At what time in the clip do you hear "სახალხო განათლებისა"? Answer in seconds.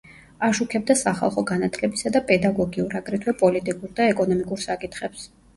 1.01-2.13